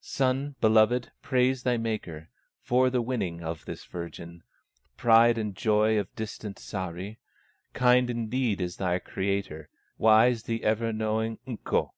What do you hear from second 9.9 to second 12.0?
Wise the ever knowing Ukko!